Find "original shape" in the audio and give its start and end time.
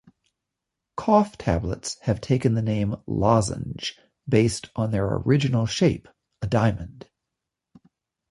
5.07-6.07